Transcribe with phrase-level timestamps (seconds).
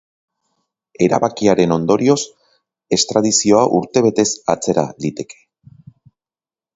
[1.07, 2.17] Erabakiaren ondorioz,
[2.97, 5.41] estradizioa urtebetez atzera liteke.